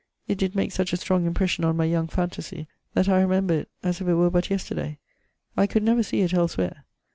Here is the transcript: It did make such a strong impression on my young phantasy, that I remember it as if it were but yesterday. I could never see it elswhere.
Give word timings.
It 0.27 0.39
did 0.39 0.55
make 0.55 0.71
such 0.71 0.93
a 0.93 0.97
strong 0.97 1.27
impression 1.27 1.63
on 1.63 1.77
my 1.77 1.85
young 1.85 2.07
phantasy, 2.07 2.65
that 2.95 3.07
I 3.07 3.21
remember 3.21 3.53
it 3.53 3.69
as 3.83 4.01
if 4.01 4.07
it 4.07 4.15
were 4.15 4.31
but 4.31 4.49
yesterday. 4.49 4.97
I 5.55 5.67
could 5.67 5.83
never 5.83 6.01
see 6.01 6.21
it 6.21 6.33
elswhere. 6.33 6.85